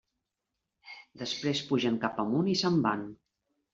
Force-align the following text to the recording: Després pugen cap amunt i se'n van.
Després 1.23 1.63
pugen 1.69 1.99
cap 2.07 2.21
amunt 2.25 2.51
i 2.55 2.57
se'n 2.63 2.81
van. 2.87 3.05